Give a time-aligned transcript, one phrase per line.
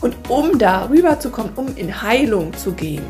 [0.00, 3.04] Und um da rüberzukommen, um in Heilung zu gehen,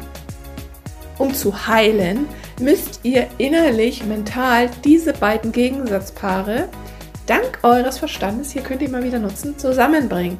[1.19, 2.27] um zu heilen,
[2.61, 6.69] müsst ihr innerlich, mental diese beiden Gegensatzpaare
[7.27, 10.39] dank eures Verstandes, hier könnt ihr mal wieder nutzen, zusammenbringen.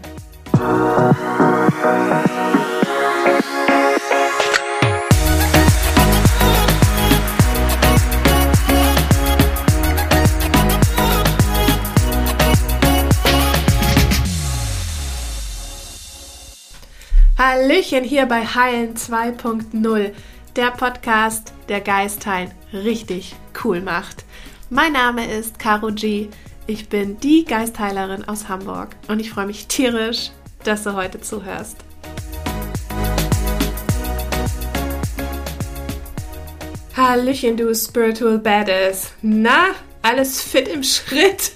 [17.43, 20.13] Hallöchen hier bei Heilen 2.0,
[20.57, 24.27] der Podcast, der Geistheilen richtig cool macht.
[24.69, 26.29] Mein Name ist Caro G.
[26.67, 30.33] Ich bin die Geistheilerin aus Hamburg und ich freue mich tierisch,
[30.65, 31.79] dass du heute zuhörst.
[36.95, 39.15] Hallöchen, du Spiritual Badass.
[39.23, 39.69] Na,
[40.03, 41.53] alles fit im Schritt,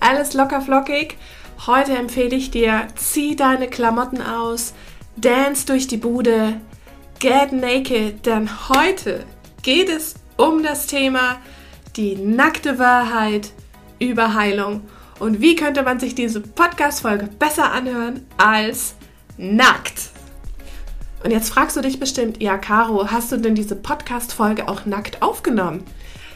[0.00, 1.16] alles locker flockig.
[1.68, 4.74] Heute empfehle ich dir, zieh deine Klamotten aus,
[5.20, 6.60] Dance durch die Bude,
[7.18, 9.26] Get Naked, denn heute
[9.62, 11.40] geht es um das Thema
[11.96, 13.50] die nackte Wahrheit
[13.98, 14.82] über Heilung.
[15.18, 18.94] Und wie könnte man sich diese Podcast-Folge besser anhören als
[19.36, 20.10] nackt?
[21.24, 25.20] Und jetzt fragst du dich bestimmt, ja, Caro, hast du denn diese Podcast-Folge auch nackt
[25.20, 25.82] aufgenommen?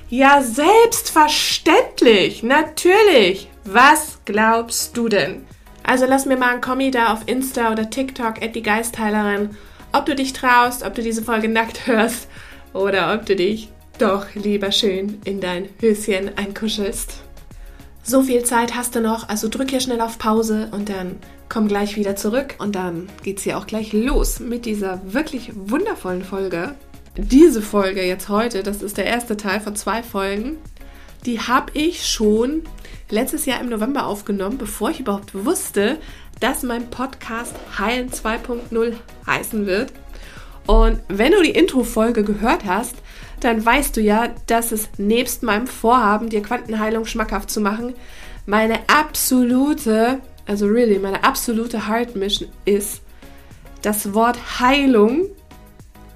[0.08, 3.48] Ja, selbstverständlich, natürlich.
[3.64, 5.46] Was glaubst du denn?
[5.83, 9.50] Also lass mir mal ein Kommi da auf Insta oder TikTok at die Geistheilerin,
[9.92, 12.28] ob du dich traust, ob du diese Folge nackt hörst
[12.72, 17.20] oder ob du dich doch lieber schön in dein Höschen einkuschelst.
[18.02, 21.69] So viel Zeit hast du noch, also drück hier schnell auf Pause und dann komm
[21.69, 26.74] gleich wieder zurück und dann geht's hier auch gleich los mit dieser wirklich wundervollen Folge.
[27.17, 30.56] Diese Folge jetzt heute, das ist der erste Teil von zwei Folgen,
[31.27, 32.62] die habe ich schon
[33.12, 35.98] letztes Jahr im November aufgenommen, bevor ich überhaupt wusste,
[36.41, 38.94] dass mein Podcast Heilen 2.0
[39.27, 39.92] heißen wird.
[40.66, 42.96] Und wenn du die Intro-Folge gehört hast,
[43.40, 47.95] dann weißt du ja, dass es nebst meinem Vorhaben, dir Quantenheilung schmackhaft zu machen,
[48.46, 53.02] meine absolute, also really, meine absolute Heart Mission ist,
[53.83, 55.27] das Wort Heilung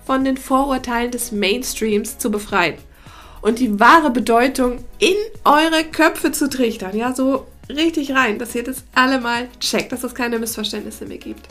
[0.07, 2.77] von den Vorurteilen des Mainstreams zu befreien
[3.47, 5.15] und die wahre Bedeutung in
[5.45, 6.97] eure Köpfe zu trichtern.
[6.97, 11.19] Ja, so richtig rein, dass ihr das alle mal checkt, dass es keine Missverständnisse mehr
[11.19, 11.47] gibt.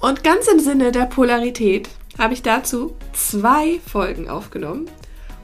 [0.00, 4.88] Und ganz im Sinne der Polarität habe ich dazu zwei Folgen aufgenommen.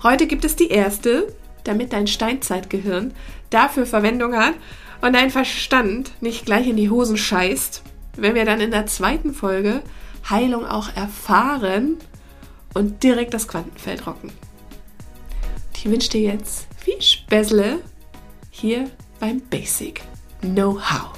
[0.03, 1.35] Heute gibt es die erste,
[1.65, 3.13] damit dein Steinzeitgehirn
[3.51, 4.55] dafür Verwendung hat
[5.03, 7.83] und dein Verstand nicht gleich in die Hosen scheißt,
[8.17, 9.83] wenn wir dann in der zweiten Folge
[10.31, 11.99] Heilung auch erfahren
[12.73, 14.33] und direkt das Quantenfeld rocken.
[15.81, 17.79] Ich wünsche dir jetzt viel Späßle
[18.51, 18.91] hier
[19.21, 20.03] beim Basic
[20.41, 21.13] Know-how.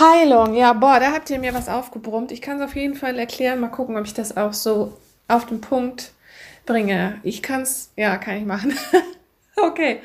[0.00, 2.32] Heilung, ja, boah, da habt ihr mir was aufgebrummt.
[2.32, 3.60] Ich kann es auf jeden Fall erklären.
[3.60, 4.96] Mal gucken, ob ich das auch so
[5.28, 6.12] auf den Punkt
[6.64, 7.20] bringe.
[7.22, 8.72] Ich kann es, ja, kann ich machen.
[9.56, 10.00] okay.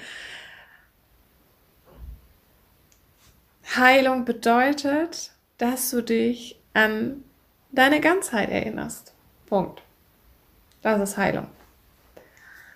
[3.76, 7.24] Heilung bedeutet, dass du dich an
[7.72, 9.14] deine Ganzheit erinnerst.
[9.46, 9.82] Punkt.
[10.82, 11.48] Das ist Heilung.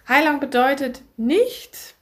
[0.08, 1.96] Heilung bedeutet nicht,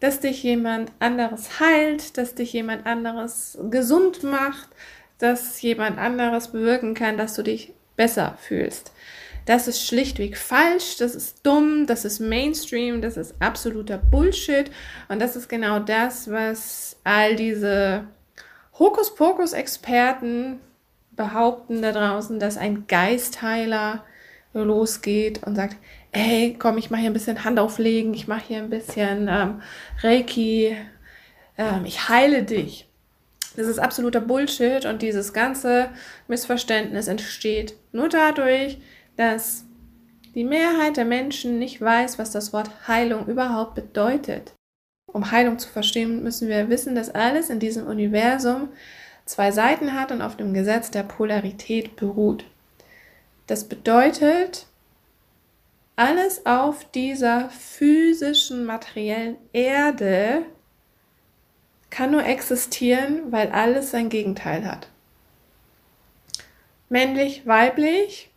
[0.00, 4.68] dass dich jemand anderes heilt, dass dich jemand anderes gesund macht,
[5.18, 8.92] dass jemand anderes bewirken kann, dass du dich besser fühlst.
[9.50, 14.70] Das ist schlichtweg falsch, das ist dumm, das ist Mainstream, das ist absoluter Bullshit
[15.08, 18.04] und das ist genau das, was all diese
[18.78, 20.60] Hokuspokus-Experten
[21.16, 24.04] behaupten da draußen, dass ein Geistheiler
[24.52, 25.74] losgeht und sagt,
[26.12, 29.62] hey, komm, ich mache hier ein bisschen Hand auflegen, ich mache hier ein bisschen ähm,
[30.00, 30.76] Reiki,
[31.58, 32.88] ähm, ich heile dich.
[33.56, 35.88] Das ist absoluter Bullshit und dieses ganze
[36.28, 38.78] Missverständnis entsteht nur dadurch,
[39.20, 39.66] dass
[40.34, 44.54] die Mehrheit der Menschen nicht weiß, was das Wort Heilung überhaupt bedeutet.
[45.06, 48.70] Um Heilung zu verstehen, müssen wir wissen, dass alles in diesem Universum
[49.26, 52.46] zwei Seiten hat und auf dem Gesetz der Polarität beruht.
[53.46, 54.66] Das bedeutet,
[55.96, 60.46] alles auf dieser physischen, materiellen Erde
[61.90, 64.88] kann nur existieren, weil alles sein Gegenteil hat.
[66.88, 68.29] Männlich, weiblich,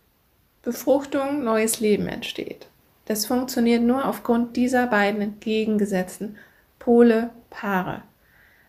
[0.64, 2.68] Befruchtung, neues Leben entsteht.
[3.04, 6.36] Das funktioniert nur aufgrund dieser beiden entgegengesetzten
[6.78, 8.02] Pole, Paare.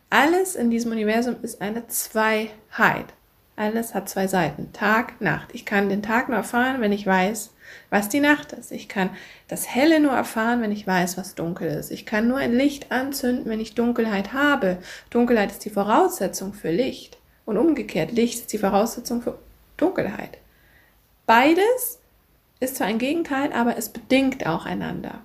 [0.10, 3.14] Alles in diesem Universum ist eine Zweiheit.
[3.56, 4.74] Alles hat zwei Seiten.
[4.74, 5.50] Tag, Nacht.
[5.54, 7.54] Ich kann den Tag nur erfahren, wenn ich weiß,
[7.90, 8.74] was die Nacht ist.
[8.74, 9.10] Ich kann
[9.48, 11.92] das Helle nur erfahren, wenn ich weiß, was dunkel ist.
[11.92, 14.80] Ich kann nur ein Licht anzünden, wenn ich Dunkelheit habe.
[15.10, 17.18] Dunkelheit ist die Voraussetzung für Licht.
[17.46, 19.40] Und umgekehrt, Licht ist die Voraussetzung für
[19.78, 20.38] Dunkelheit.
[21.26, 22.00] Beides
[22.60, 25.22] ist zwar ein Gegenteil, aber es bedingt auch einander.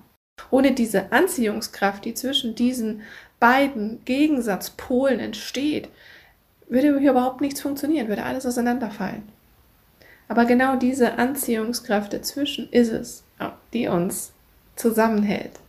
[0.49, 3.01] Ohne diese Anziehungskraft, die zwischen diesen
[3.39, 5.89] beiden Gegensatzpolen entsteht,
[6.67, 9.23] würde hier überhaupt nichts funktionieren, würde alles auseinanderfallen.
[10.27, 13.23] Aber genau diese Anziehungskraft dazwischen ist es,
[13.73, 14.31] die uns
[14.77, 15.59] zusammenhält.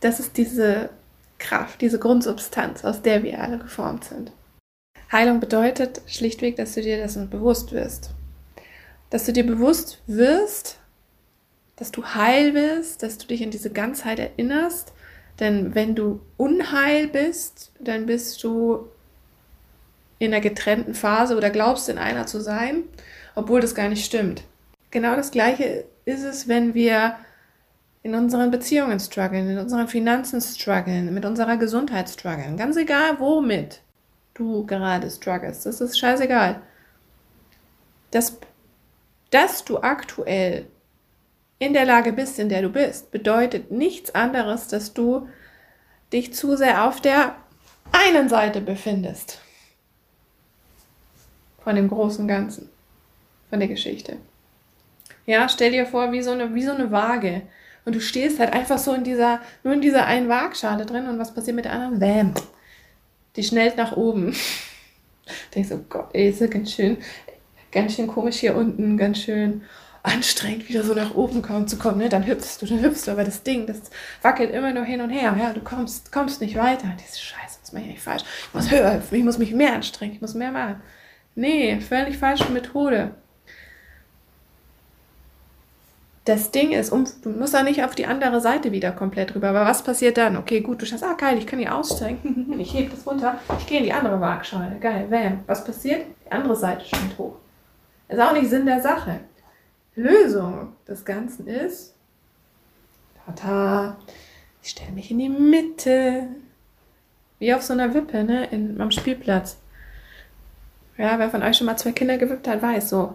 [0.00, 0.90] Das ist diese
[1.38, 4.32] Kraft, diese Grundsubstanz, aus der wir alle geformt sind.
[5.10, 8.10] Heilung bedeutet schlichtweg, dass du dir dessen bewusst wirst.
[9.10, 10.78] Dass du dir bewusst wirst,
[11.76, 14.92] dass du heil bist, dass du dich an diese Ganzheit erinnerst.
[15.38, 18.88] Denn wenn du unheil bist, dann bist du
[20.18, 22.84] in einer getrennten Phase oder glaubst in einer zu sein,
[23.34, 24.44] obwohl das gar nicht stimmt.
[24.90, 27.16] Genau das Gleiche ist es, wenn wir
[28.02, 32.56] in unseren Beziehungen strugglen, in unseren Finanzen strugglen, mit unserer Gesundheit strugglen.
[32.56, 33.80] Ganz egal, womit
[34.34, 35.62] du gerade struggles.
[35.62, 36.60] Das ist scheißegal.
[38.10, 38.38] Das,
[39.30, 40.66] dass du aktuell
[41.58, 45.28] in der Lage bist, in der du bist, bedeutet nichts anderes, dass du
[46.12, 47.36] dich zu sehr auf der
[47.92, 49.40] einen Seite befindest
[51.62, 52.68] von dem großen Ganzen,
[53.50, 54.16] von der Geschichte.
[55.26, 57.42] Ja, stell dir vor, wie so eine, wie so eine Waage.
[57.84, 61.18] Und du stehst halt einfach so in dieser, nur in dieser einen Waagschale drin und
[61.18, 61.98] was passiert mit der anderen?
[61.98, 62.34] Bäm.
[63.36, 64.34] Die schnellt nach oben.
[65.54, 66.98] Denkst du, oh Gott, ey, ist ja ganz schön,
[67.72, 69.62] ganz schön komisch hier unten, ganz schön
[70.02, 71.98] anstrengend, wieder so nach oben kommen zu kommen.
[71.98, 72.08] Ne?
[72.08, 73.82] Dann hüpfst du, dann hüpfst du, aber das Ding, das
[74.22, 75.36] wackelt immer nur hin und her.
[75.38, 76.88] Ja, du kommst, kommst nicht weiter.
[76.98, 78.22] Diese Scheiße, das mache ich eigentlich falsch.
[78.48, 80.80] Ich muss höher hüpfen, ich muss mich mehr anstrengen, ich muss mehr machen.
[81.34, 83.12] Nee, völlig falsche Methode.
[86.24, 89.48] Das Ding ist, um, du musst da nicht auf die andere Seite wieder komplett rüber.
[89.48, 90.36] Aber was passiert dann?
[90.36, 92.54] Okay, gut, du schaust, ah geil, ich kann hier aussteigen.
[92.58, 94.76] ich hebe das runter, ich gehe in die andere Waagschale.
[94.80, 95.40] Geil, bam.
[95.46, 96.06] Was passiert?
[96.26, 97.36] Die andere Seite schwimmt hoch.
[98.10, 99.20] Ist auch nicht Sinn der Sache.
[99.94, 101.94] Lösung des Ganzen ist,
[103.24, 103.96] tata,
[104.62, 106.26] ich stelle mich in die Mitte.
[107.38, 109.58] Wie auf so einer Wippe, ne, in, am Spielplatz.
[110.98, 113.14] Ja, wer von euch schon mal zwei Kinder gewippt hat, weiß so.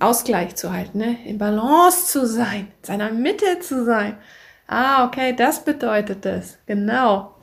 [0.00, 1.16] Ausgleich zu halten, ne?
[1.24, 4.18] in Balance zu sein, in seiner Mitte zu sein.
[4.66, 6.58] Ah, okay, das bedeutet es.
[6.66, 7.34] Genau.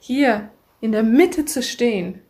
[0.00, 2.20] Hier in der Mitte zu stehen.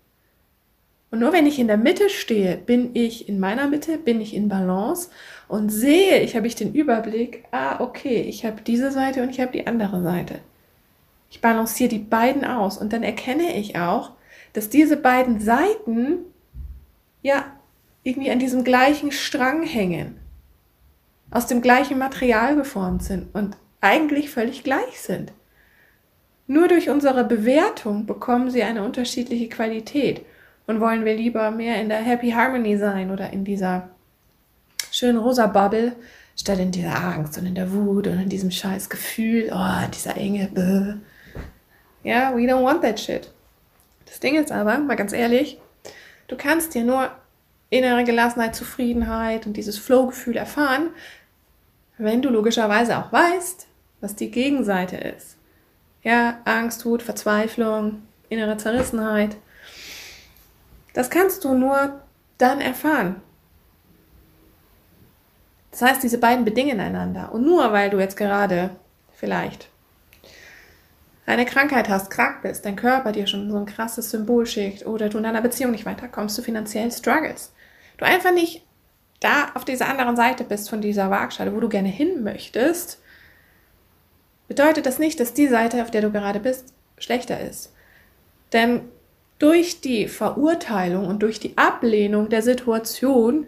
[1.10, 4.34] Und nur wenn ich in der Mitte stehe, bin ich in meiner Mitte, bin ich
[4.34, 5.08] in Balance
[5.48, 9.40] und sehe, ich habe ich den Überblick, ah, okay, ich habe diese Seite und ich
[9.40, 10.40] habe die andere Seite.
[11.30, 14.12] Ich balanciere die beiden aus und dann erkenne ich auch,
[14.52, 16.18] dass diese beiden Seiten
[17.22, 17.44] ja
[18.02, 20.18] irgendwie an diesem gleichen Strang hängen,
[21.30, 25.32] aus dem gleichen Material geformt sind und eigentlich völlig gleich sind.
[26.46, 30.24] Nur durch unsere Bewertung bekommen sie eine unterschiedliche Qualität.
[30.68, 33.88] Und wollen wir lieber mehr in der Happy Harmony sein oder in dieser
[34.92, 35.96] schönen rosa Bubble,
[36.38, 40.16] statt in dieser Angst und in der Wut und in diesem scheiß Gefühl, oh, dieser
[40.16, 41.00] enge,
[42.04, 43.30] ja, we don't want that shit.
[44.04, 45.58] Das Ding ist aber, mal ganz ehrlich,
[46.28, 47.10] du kannst dir nur
[47.70, 50.90] innere Gelassenheit, Zufriedenheit und dieses Flow-Gefühl erfahren,
[51.96, 53.66] wenn du logischerweise auch weißt,
[54.00, 55.36] was die Gegenseite ist.
[56.02, 59.36] Ja, Angst, Wut, Verzweiflung, innere Zerrissenheit.
[60.98, 62.00] Das kannst du nur
[62.38, 63.22] dann erfahren.
[65.70, 67.30] Das heißt, diese beiden bedingen einander.
[67.32, 68.70] Und nur weil du jetzt gerade
[69.12, 69.68] vielleicht
[71.24, 75.08] eine Krankheit hast, krank bist, dein Körper dir schon so ein krasses Symbol schickt oder
[75.08, 77.52] du in einer Beziehung nicht weiterkommst, du finanziell struggles,
[77.98, 78.66] du einfach nicht
[79.20, 83.00] da auf dieser anderen Seite bist von dieser Waagschale, wo du gerne hin möchtest,
[84.48, 87.72] bedeutet das nicht, dass die Seite, auf der du gerade bist, schlechter ist.
[88.52, 88.80] Denn
[89.38, 93.46] durch die Verurteilung und durch die Ablehnung der Situation,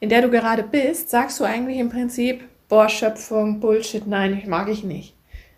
[0.00, 4.46] in der du gerade bist, sagst du eigentlich im Prinzip, boah, Schöpfung, Bullshit, nein, ich
[4.46, 5.14] mag ich nicht.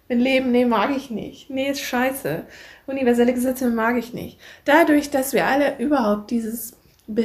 [0.08, 1.50] Ein Leben, nee, mag ich nicht.
[1.50, 2.44] Nee, ist scheiße.
[2.86, 4.38] Universelle Gesetze mag ich nicht.
[4.64, 6.76] Dadurch, dass wir alle überhaupt dieses,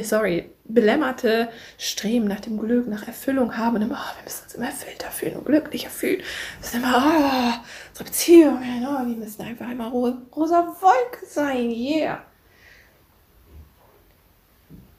[0.02, 4.54] sorry, belämmerte Streben nach dem Glück, nach Erfüllung haben und immer, oh, wir müssen uns
[4.54, 6.18] immer erfüllter fühlen und glücklicher fühlen.
[6.18, 7.65] Wir müssen immer, oh,
[7.96, 12.22] unsere Beziehungen, oh, die müssen einfach immer rosa, rosa Wolke sein, yeah.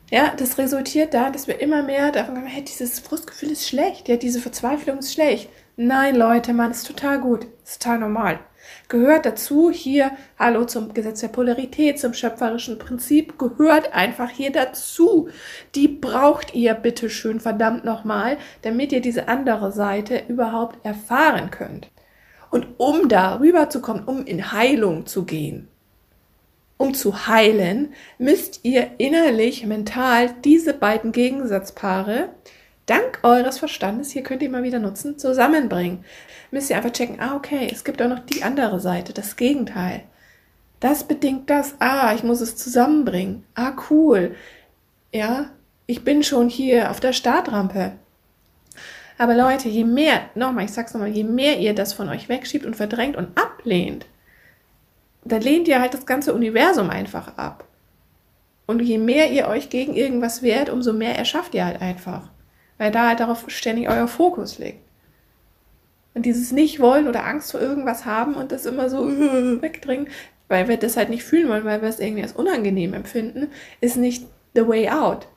[0.09, 4.07] Ja, das resultiert da, dass wir immer mehr davon haben, hey, dieses Frustgefühl ist schlecht,
[4.07, 5.49] ja, diese Verzweiflung ist schlecht.
[5.75, 8.39] Nein, Leute, man, ist total gut, ist total normal.
[8.87, 15.29] Gehört dazu hier, hallo zum Gesetz der Polarität, zum schöpferischen Prinzip, gehört einfach hier dazu.
[15.75, 21.89] Die braucht ihr bitte schön verdammt nochmal, damit ihr diese andere Seite überhaupt erfahren könnt.
[22.49, 25.67] Und um da rüberzukommen, um in Heilung zu gehen,
[26.77, 32.29] um zu heilen, müsst ihr innerlich, mental diese beiden Gegensatzpaare
[32.85, 36.05] dank eures Verstandes, hier könnt ihr mal wieder nutzen, zusammenbringen.
[36.51, 40.03] Müsst ihr einfach checken, ah, okay, es gibt auch noch die andere Seite, das Gegenteil.
[40.79, 43.43] Das bedingt das, ah, ich muss es zusammenbringen.
[43.55, 44.35] Ah, cool.
[45.11, 45.49] Ja,
[45.85, 47.93] ich bin schon hier auf der Startrampe.
[49.17, 52.65] Aber Leute, je mehr, nochmal, ich sag's nochmal, je mehr ihr das von euch wegschiebt
[52.65, 54.05] und verdrängt und ablehnt,
[55.23, 57.65] dann lehnt ihr halt das ganze Universum einfach ab.
[58.67, 62.29] Und je mehr ihr euch gegen irgendwas wehrt, umso mehr erschafft ihr halt einfach.
[62.77, 64.79] Weil da halt darauf ständig euer Fokus liegt.
[66.13, 69.07] Und dieses Nicht-Wollen oder Angst vor irgendwas haben und das immer so
[69.61, 70.07] wegdringen,
[70.47, 73.47] weil wir das halt nicht fühlen wollen, weil wir es irgendwie als unangenehm empfinden,
[73.81, 75.27] ist nicht the way out.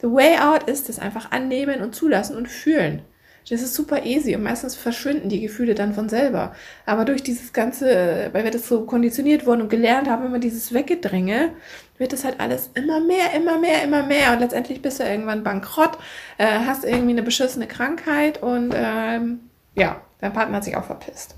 [0.00, 3.02] The way out ist es einfach annehmen und zulassen und fühlen.
[3.48, 6.54] Das ist super easy und meistens verschwinden die Gefühle dann von selber.
[6.86, 10.72] Aber durch dieses Ganze, weil wir das so konditioniert wurden und gelernt haben, immer dieses
[10.72, 11.50] Weggedränge,
[11.98, 14.32] wird das halt alles immer mehr, immer mehr, immer mehr.
[14.32, 15.98] Und letztendlich bist du irgendwann bankrott,
[16.38, 19.40] äh, hast irgendwie eine beschissene Krankheit und ähm,
[19.74, 21.34] ja, dein Partner hat sich auch verpisst.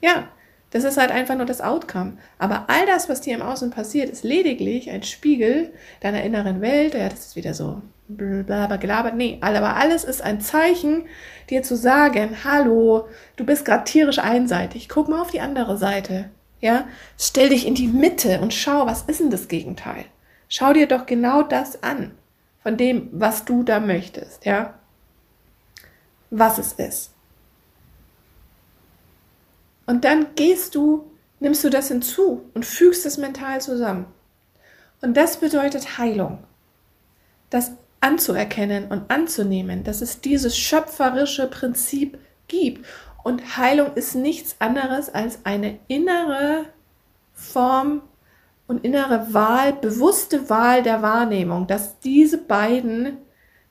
[0.00, 0.28] Ja,
[0.74, 2.14] das ist halt einfach nur das Outcome.
[2.36, 6.94] Aber all das, was dir im Außen passiert, ist lediglich ein Spiegel deiner inneren Welt.
[6.94, 9.14] Ja, das ist wieder so blablabla gelabert.
[9.14, 11.04] Nee, aber alles ist ein Zeichen,
[11.48, 14.88] dir zu sagen, hallo, du bist gerade tierisch einseitig.
[14.88, 16.30] Guck mal auf die andere Seite.
[16.60, 20.06] Ja, stell dich in die Mitte und schau, was ist denn das Gegenteil?
[20.48, 22.10] Schau dir doch genau das an,
[22.64, 24.74] von dem, was du da möchtest, ja?
[26.30, 27.13] Was es ist.
[29.86, 31.10] Und dann gehst du,
[31.40, 34.06] nimmst du das hinzu und fügst es mental zusammen.
[35.00, 36.38] Und das bedeutet Heilung.
[37.50, 42.84] Das anzuerkennen und anzunehmen, dass es dieses schöpferische Prinzip gibt.
[43.22, 46.66] Und Heilung ist nichts anderes als eine innere
[47.32, 48.02] Form
[48.66, 53.18] und innere Wahl, bewusste Wahl der Wahrnehmung, dass diese beiden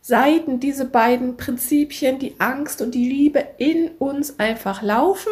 [0.02, 5.32] Seiten, diese beiden Prinzipien, die Angst und die Liebe in uns einfach laufen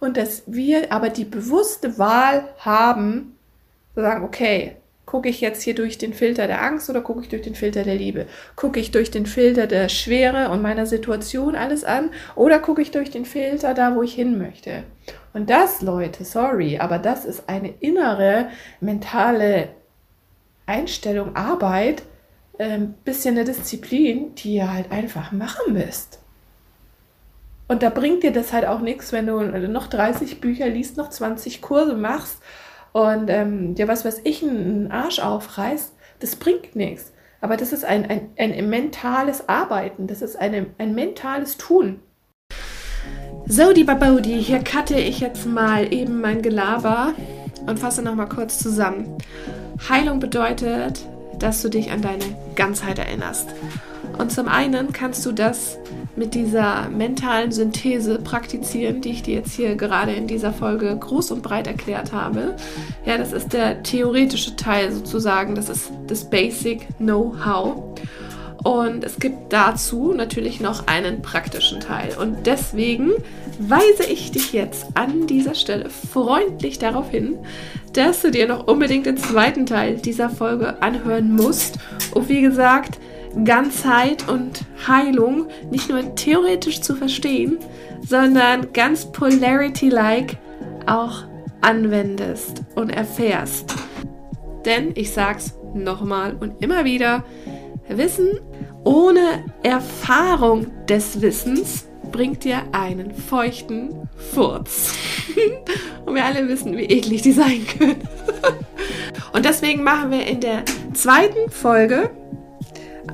[0.00, 3.36] und dass wir aber die bewusste Wahl haben,
[3.94, 4.76] zu sagen, okay,
[5.08, 7.82] gucke ich jetzt hier durch den Filter der Angst oder gucke ich durch den Filter
[7.82, 8.26] der Liebe?
[8.56, 12.90] Gucke ich durch den Filter der Schwere und meiner Situation alles an oder gucke ich
[12.90, 14.84] durch den Filter da, wo ich hin möchte?
[15.32, 18.48] Und das, Leute, sorry, aber das ist eine innere
[18.80, 19.70] mentale
[20.66, 22.02] Einstellung, Arbeit,
[22.58, 26.20] ähm, bisschen eine Disziplin, die ihr halt einfach machen müsst.
[27.68, 31.10] Und da bringt dir das halt auch nichts, wenn du noch 30 Bücher liest, noch
[31.10, 32.38] 20 Kurse machst
[32.92, 35.94] und ähm, dir was weiß ich, einen Arsch aufreißt.
[36.20, 37.12] Das bringt nichts.
[37.40, 42.00] Aber das ist ein, ein, ein mentales Arbeiten, das ist eine, ein mentales Tun.
[43.46, 47.14] So, die Babodi, hier cutte ich jetzt mal eben mein Gelaber
[47.66, 49.16] und fasse nochmal kurz zusammen.
[49.88, 51.06] Heilung bedeutet,
[51.38, 52.24] dass du dich an deine
[52.56, 53.48] Ganzheit erinnerst.
[54.18, 55.78] Und zum einen kannst du das
[56.16, 61.30] mit dieser mentalen Synthese praktizieren, die ich dir jetzt hier gerade in dieser Folge groß
[61.30, 62.56] und breit erklärt habe.
[63.06, 68.00] Ja, das ist der theoretische Teil sozusagen, das ist das Basic Know-how.
[68.64, 72.16] Und es gibt dazu natürlich noch einen praktischen Teil.
[72.20, 73.12] Und deswegen
[73.60, 77.38] weise ich dich jetzt an dieser Stelle freundlich darauf hin,
[77.92, 81.78] dass du dir noch unbedingt den zweiten Teil dieser Folge anhören musst.
[82.12, 82.98] Und wie gesagt,
[83.44, 87.58] Ganzheit und Heilung nicht nur theoretisch zu verstehen,
[88.06, 90.36] sondern ganz Polarity-like
[90.86, 91.24] auch
[91.60, 93.74] anwendest und erfährst.
[94.64, 97.24] Denn ich sag's nochmal und immer wieder,
[97.88, 98.38] Wissen
[98.84, 104.94] ohne Erfahrung des Wissens bringt dir einen feuchten Furz.
[106.06, 108.02] und wir alle wissen, wie eklig die sein können.
[109.32, 110.64] und deswegen machen wir in der
[110.94, 112.10] zweiten Folge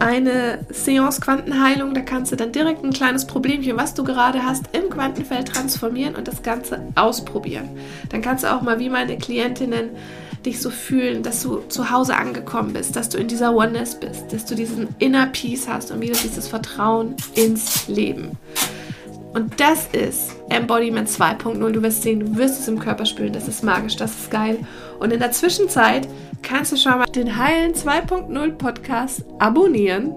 [0.01, 1.95] eine Seance Quantenheilung.
[1.95, 6.15] Da kannst du dann direkt ein kleines Problemchen, was du gerade hast, im Quantenfeld transformieren
[6.15, 7.69] und das Ganze ausprobieren.
[8.11, 9.91] Dann kannst du auch mal wie meine Klientinnen
[10.45, 14.33] dich so fühlen, dass du zu Hause angekommen bist, dass du in dieser Oneness bist,
[14.33, 18.33] dass du diesen Inner Peace hast und wieder dieses Vertrauen ins Leben.
[19.35, 21.71] Und das ist Embodiment 2.0.
[21.73, 23.33] Du wirst sehen, du wirst es im Körper spüren.
[23.33, 24.59] Das ist magisch, das ist geil.
[25.00, 26.07] Und in der Zwischenzeit
[26.43, 30.14] kannst du schon mal den Heilen 2.0 Podcast abonnieren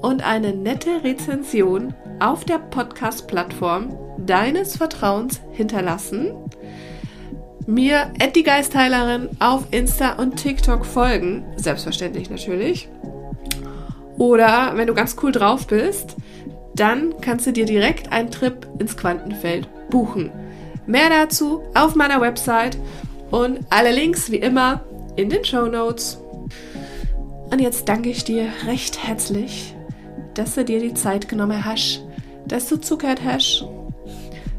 [0.00, 6.32] und eine nette Rezension auf der Podcast-Plattform deines Vertrauens hinterlassen,
[7.66, 12.88] mir die Geistheilerin auf Insta und TikTok folgen, selbstverständlich natürlich.
[14.18, 16.16] Oder wenn du ganz cool drauf bist,
[16.74, 20.30] dann kannst du dir direkt einen Trip ins Quantenfeld buchen.
[20.86, 22.76] Mehr dazu auf meiner Website
[23.30, 24.82] und alle Links wie immer
[25.16, 26.18] in den Show Notes.
[27.50, 29.74] Und jetzt danke ich dir recht herzlich,
[30.34, 32.02] dass du dir die Zeit genommen hast,
[32.46, 33.66] dass du zugehört hast.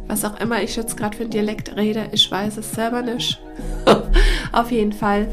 [0.08, 3.42] Was auch immer ich jetzt gerade für ein Dialekt rede, ich weiß es selber nicht.
[4.52, 5.28] Auf jeden Fall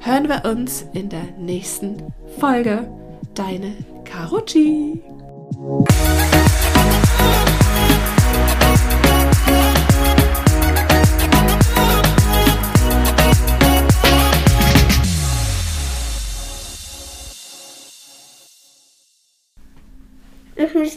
[0.00, 2.02] hören wir uns in der nächsten
[2.38, 2.88] Folge.
[3.34, 3.72] Deine
[4.04, 5.13] Karuchi.
[5.56, 5.88] Mit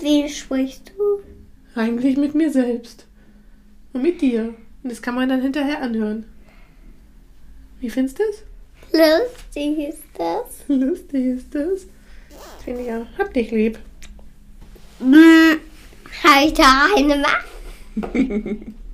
[0.02, 1.22] wem sprichst du?
[1.80, 3.06] Eigentlich mit mir selbst.
[3.94, 4.56] Und mit dir.
[4.82, 6.26] Und das kann man dann hinterher anhören.
[7.80, 8.44] Wie findest du das?
[8.92, 10.64] Lustig ist das.
[10.68, 11.86] Lustig ist das.
[12.64, 13.06] Finde ich auch.
[13.20, 13.78] Hab dich lieb.
[15.00, 15.60] Hm,
[16.24, 17.46] Halt eine Macht.